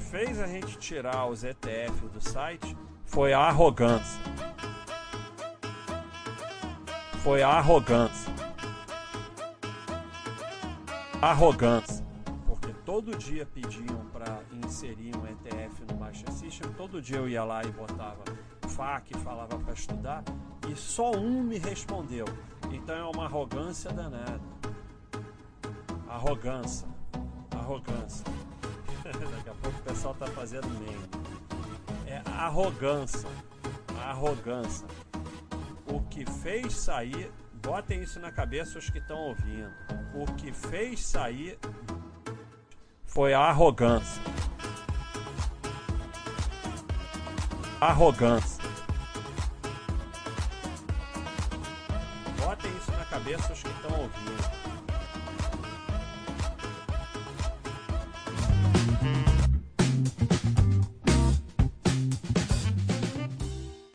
[0.00, 4.20] fez a gente tirar os ETF do site foi a arrogância.
[7.22, 8.32] Foi a arrogância.
[11.20, 12.06] Arrogância.
[12.46, 17.44] Porque todo dia pediam para inserir um ETF no Master System, todo dia eu ia
[17.44, 18.24] lá e botava
[18.68, 20.24] FAQ, falava para estudar,
[20.68, 22.24] e só um me respondeu.
[22.70, 24.40] Então é uma arrogância danada.
[26.08, 26.88] Arrogância.
[27.50, 28.24] Arrogância.
[29.36, 31.08] Daqui a pouco o pessoal tá fazendo meme.
[32.06, 33.28] É arrogância.
[33.98, 34.86] Arrogância.
[35.86, 39.72] O que fez sair, botem isso na cabeça os que estão ouvindo.
[40.14, 41.58] O que fez sair
[43.06, 44.22] foi a arrogância.
[47.80, 48.62] Arrogância.
[52.38, 54.89] Botem isso na cabeça os que estão ouvindo.